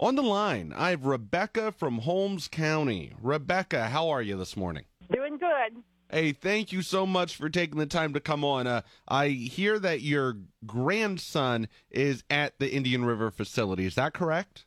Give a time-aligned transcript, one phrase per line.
[0.00, 3.12] On the line, I have Rebecca from Holmes County.
[3.20, 4.84] Rebecca, how are you this morning?
[5.12, 5.82] Doing good.
[6.10, 8.66] Hey, thank you so much for taking the time to come on.
[8.66, 13.84] Uh, I hear that your grandson is at the Indian River facility.
[13.84, 14.64] Is that correct?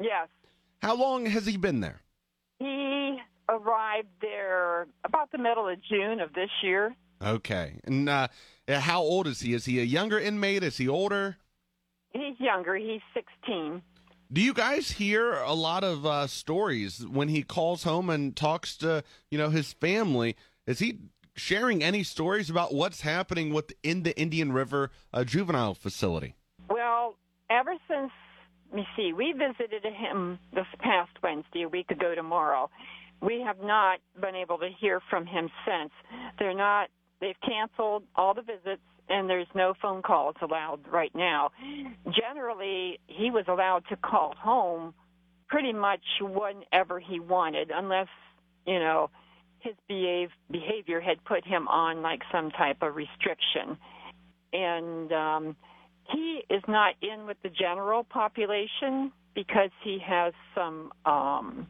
[0.00, 0.28] Yes.
[0.80, 2.02] How long has he been there?
[2.60, 3.18] He
[3.48, 6.94] arrived there about the middle of June of this year.
[7.20, 7.80] Okay.
[7.82, 8.28] And uh,
[8.68, 9.54] how old is he?
[9.54, 10.62] Is he a younger inmate?
[10.62, 11.36] Is he older?
[12.12, 12.76] He's younger.
[12.76, 13.82] He's 16.
[14.30, 18.76] Do you guys hear a lot of uh, stories when he calls home and talks
[18.78, 20.36] to you know his family?
[20.66, 20.98] Is he
[21.34, 26.34] sharing any stories about what's happening within the Indian River uh, juvenile facility?
[26.68, 27.16] Well,
[27.48, 28.10] ever since,
[28.70, 32.68] let me see, we visited him this past Wednesday, a week ago tomorrow.
[33.22, 35.90] We have not been able to hear from him since.
[36.38, 36.90] They're not,
[37.22, 41.50] they've canceled all the visits and there's no phone calls allowed right now.
[42.10, 44.94] Generally, he was allowed to call home
[45.48, 48.08] pretty much whenever he wanted, unless,
[48.66, 49.10] you know,
[49.60, 49.74] his
[50.50, 53.76] behavior had put him on like some type of restriction.
[54.52, 55.56] And um,
[56.12, 61.66] he is not in with the general population because he has some, um,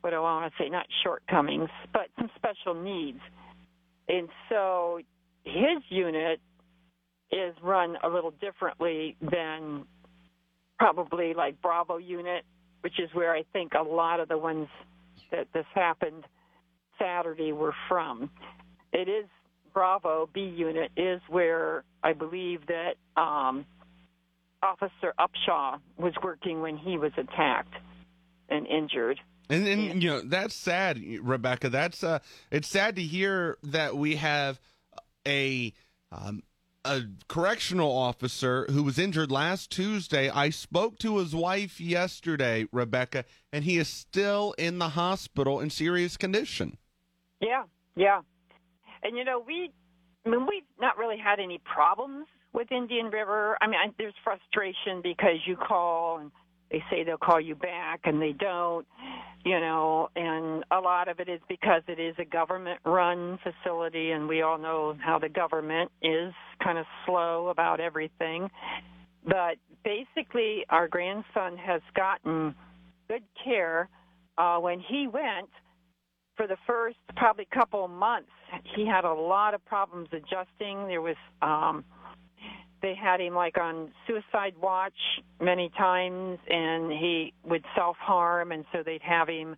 [0.00, 3.20] what do I want to say, not shortcomings, but some special needs.
[4.08, 5.00] And so
[5.44, 6.40] his unit
[7.30, 9.84] is run a little differently than
[10.78, 12.44] probably like Bravo unit,
[12.80, 14.68] which is where I think a lot of the ones
[15.30, 16.24] that this happened
[16.98, 18.30] Saturday were from.
[18.92, 19.26] It is
[19.72, 23.66] Bravo B unit is where I believe that um,
[24.62, 27.74] Officer Upshaw was working when he was attacked
[28.48, 29.20] and injured.
[29.50, 31.70] And, and you know that's sad, Rebecca.
[31.70, 32.18] That's uh,
[32.50, 34.60] it's sad to hear that we have
[35.26, 35.72] a
[36.12, 36.42] um,
[36.84, 40.30] a correctional officer who was injured last Tuesday.
[40.30, 45.70] I spoke to his wife yesterday, Rebecca, and he is still in the hospital in
[45.70, 46.78] serious condition.
[47.40, 47.64] Yeah,
[47.96, 48.20] yeah.
[49.02, 49.70] And you know, we,
[50.24, 53.56] I mean, we've not really had any problems with Indian River.
[53.60, 56.30] I mean, I, there's frustration because you call and
[56.70, 58.86] they say they'll call you back and they don't,
[59.44, 64.10] you know, and a lot of it is because it is a government run facility
[64.10, 68.50] and we all know how the government is kind of slow about everything.
[69.24, 72.54] But basically, our grandson has gotten
[73.08, 73.88] good care.
[74.36, 75.48] Uh, when he went,
[76.36, 78.30] for the first probably couple months,
[78.76, 80.86] he had a lot of problems adjusting.
[80.86, 81.84] There was, um,
[82.82, 84.92] they had him like on suicide watch
[85.40, 89.56] many times, and he would self harm, and so they'd have him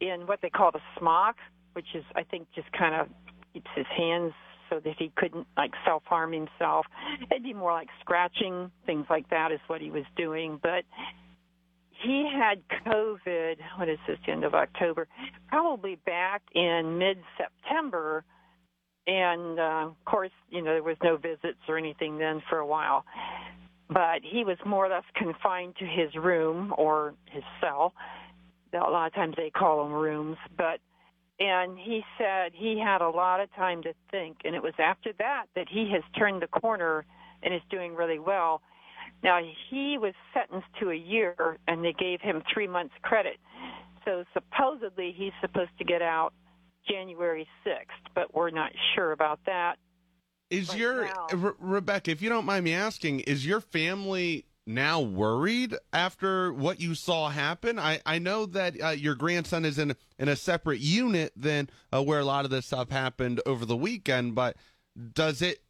[0.00, 1.36] in what they call the smock,
[1.72, 3.08] which is I think just kind of
[3.52, 4.32] keeps his hands
[4.70, 6.86] so that he couldn't like self harm himself.
[7.30, 10.84] It'd be more like scratching, things like that is what he was doing, but
[12.04, 15.08] he had COVID, what is this, end of October,
[15.48, 18.24] probably back in mid September.
[19.08, 22.66] And uh, of course, you know, there was no visits or anything then for a
[22.66, 23.04] while.
[23.88, 27.94] But he was more or less confined to his room or his cell.
[28.74, 30.36] A lot of times they call them rooms.
[30.56, 30.80] But,
[31.40, 34.36] and he said he had a lot of time to think.
[34.44, 37.06] And it was after that that he has turned the corner
[37.42, 38.60] and is doing really well
[39.22, 39.40] now,
[39.70, 43.38] he was sentenced to a year, and they gave him three months credit.
[44.04, 46.32] So supposedly he's supposed to get out
[46.90, 49.76] January 6th, but we're not sure about that.
[50.50, 55.00] Is right your Re- Rebecca, if you don't mind me asking, is your family now
[55.00, 57.78] worried after what you saw happen?
[57.78, 62.02] I, I know that uh, your grandson is in in a separate unit than uh,
[62.02, 64.56] where a lot of this stuff happened over the weekend, but
[65.12, 65.62] does it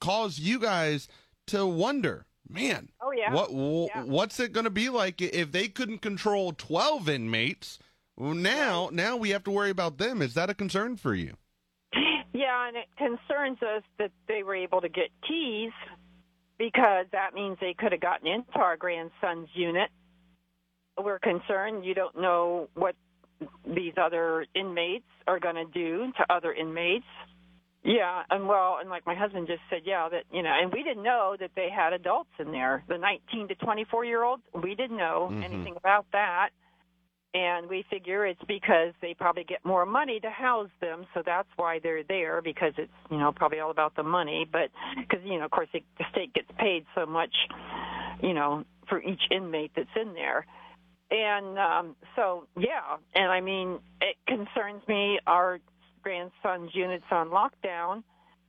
[0.00, 1.08] cause you guys
[1.48, 2.90] to wonder man.
[3.00, 3.32] Oh yeah.
[3.32, 4.04] What yeah.
[4.04, 7.78] what's it going to be like if they couldn't control 12 inmates?
[8.16, 10.22] Well, now now we have to worry about them.
[10.22, 11.34] Is that a concern for you?
[12.34, 15.70] Yeah, and it concerns us that they were able to get keys
[16.58, 19.90] because that means they could have gotten into our grandson's unit.
[21.02, 22.94] We're concerned you don't know what
[23.66, 27.06] these other inmates are going to do to other inmates.
[27.84, 30.82] Yeah, and well, and like my husband just said, yeah, that you know, and we
[30.84, 34.42] didn't know that they had adults in there, the 19 to 24 year olds.
[34.54, 35.42] We didn't know Mhm.
[35.44, 36.50] anything about that,
[37.34, 41.48] and we figure it's because they probably get more money to house them, so that's
[41.56, 44.46] why they're there because it's you know probably all about the money.
[44.50, 45.80] But because you know, of course, the
[46.10, 47.34] state gets paid so much,
[48.22, 50.46] you know, for each inmate that's in there.
[51.10, 55.18] And um, so, yeah, and I mean, it concerns me.
[55.26, 55.60] Our
[56.02, 58.02] grandson's unit's on lockdown,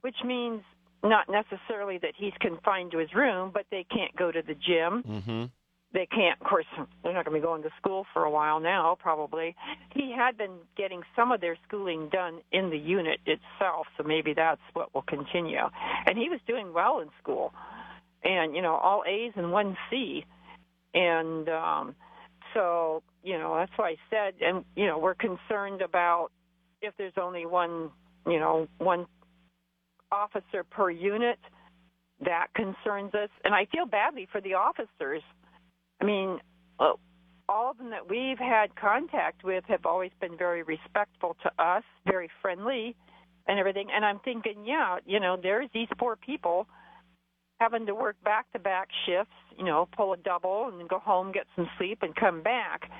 [0.00, 0.62] which means
[1.02, 5.02] not necessarily that he's confined to his room, but they can't go to the gym.
[5.06, 5.44] Mm-hmm.
[5.92, 6.66] They can't, of course,
[7.02, 9.54] they're not going to be going to school for a while now, probably.
[9.94, 14.34] He had been getting some of their schooling done in the unit itself, so maybe
[14.34, 15.62] that's what will continue.
[16.06, 17.52] And he was doing well in school,
[18.24, 20.26] and, you know, all A's and one C.
[20.92, 21.94] And um,
[22.52, 26.28] so, you know, that's why I said, and, you know, we're concerned about
[26.82, 27.90] if there's only one,
[28.26, 29.06] you know, one
[30.12, 31.38] officer per unit,
[32.20, 33.30] that concerns us.
[33.44, 35.22] And I feel badly for the officers.
[36.00, 36.38] I mean,
[36.78, 36.92] uh,
[37.48, 41.84] all of them that we've had contact with have always been very respectful to us,
[42.06, 42.96] very friendly,
[43.46, 43.88] and everything.
[43.94, 46.66] And I'm thinking, yeah, you know, there's these poor people
[47.60, 50.98] having to work back to back shifts, you know, pull a double and then go
[50.98, 52.90] home, get some sleep, and come back.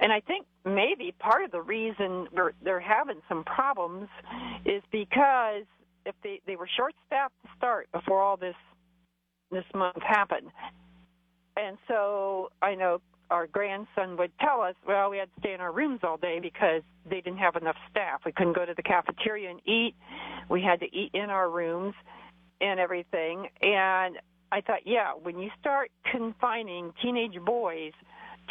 [0.00, 4.08] And I think maybe part of the reason we're, they're having some problems
[4.64, 5.64] is because
[6.06, 8.54] if they they were short staffed to start before all this
[9.50, 10.48] this month happened,
[11.66, 15.60] and so I know our grandson would tell us, well, we had to stay in
[15.60, 18.22] our rooms all day because they didn't have enough staff.
[18.26, 19.94] We couldn't go to the cafeteria and eat.
[20.48, 21.94] We had to eat in our rooms
[22.60, 23.48] and everything.
[23.62, 24.16] And
[24.50, 27.92] I thought, yeah, when you start confining teenage boys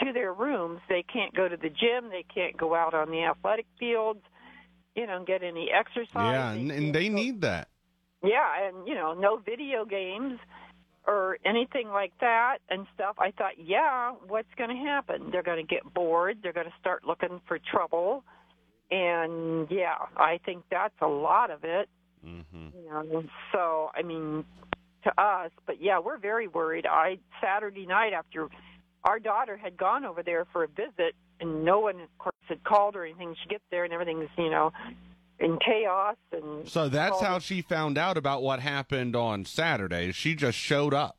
[0.01, 3.23] to their rooms, they can't go to the gym, they can't go out on the
[3.23, 4.21] athletic fields,
[4.95, 6.07] you know, get any exercise.
[6.15, 7.67] Yeah, and, and they need that.
[8.23, 10.39] yeah, and you know, no video games
[11.09, 13.15] or anything like that and stuff.
[13.17, 15.29] I thought, yeah, what's going to happen?
[15.31, 16.38] They're going to get bored.
[16.44, 18.23] They're going to start looking for trouble.
[18.91, 21.89] And yeah, I think that's a lot of it.
[22.23, 22.67] Mm-hmm.
[22.77, 24.45] You know, so I mean,
[25.03, 26.85] to us, but yeah, we're very worried.
[26.85, 28.47] I Saturday night after
[29.03, 32.63] our daughter had gone over there for a visit, and no one, of course, had
[32.63, 33.35] called or anything.
[33.41, 34.71] She gets there and everything's you know
[35.39, 40.12] in chaos and So that's how she found out about what happened on Saturday.
[40.12, 41.15] She just showed up.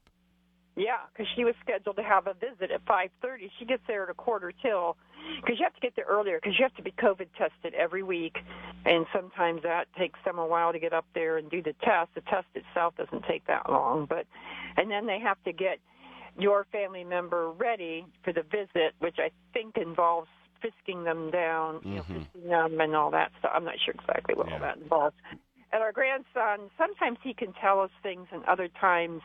[0.76, 3.50] Yeah, because she was scheduled to have a visit at 5:30.
[3.58, 4.96] She gets there at a quarter till,
[5.36, 8.02] because you have to get there earlier because you have to be COVID tested every
[8.02, 8.38] week,
[8.86, 12.14] and sometimes that takes them a while to get up there and do the test.
[12.14, 14.26] The test itself doesn't take that long, but
[14.76, 15.80] and then they have to get
[16.38, 20.28] your family member ready for the visit, which I think involves
[20.60, 22.26] fisking them down, you know, Mhm.
[22.26, 23.52] fisking them and all that stuff.
[23.54, 24.54] I'm not sure exactly what Yeah.
[24.54, 25.16] all that involves.
[25.72, 29.22] And our grandson, sometimes he can tell us things, and other times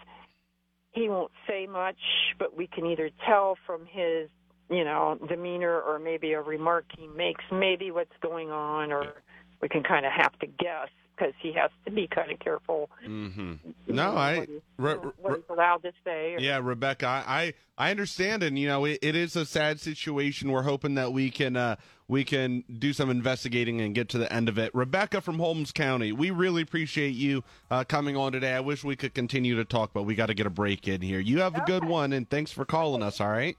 [0.92, 4.30] he won't say much, but we can either tell from his,
[4.70, 9.24] you know, demeanor or maybe a remark he makes, maybe what's going on, or
[9.62, 12.90] we can kind of have to guess because he has to be kind of careful.
[13.06, 13.54] Mm-hmm.
[13.88, 14.48] No, know, I.
[14.78, 16.34] what, Re- what allowed to say.
[16.36, 19.80] or- yeah, Rebecca, I, I I understand, and you know it, it is a sad
[19.80, 20.52] situation.
[20.52, 21.76] We're hoping that we can uh,
[22.08, 24.74] we can do some investigating and get to the end of it.
[24.74, 28.54] Rebecca from Holmes County, we really appreciate you uh, coming on today.
[28.54, 31.02] I wish we could continue to talk, but we got to get a break in
[31.02, 31.20] here.
[31.20, 33.20] You have a good one, and thanks for calling us.
[33.20, 33.58] All right.